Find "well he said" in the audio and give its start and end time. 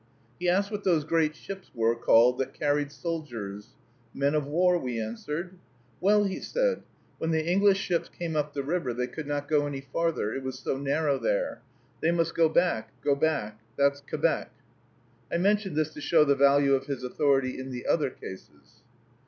5.99-6.81